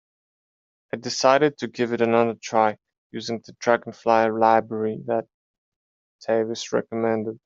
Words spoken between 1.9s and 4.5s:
it another try, using the Dragonfly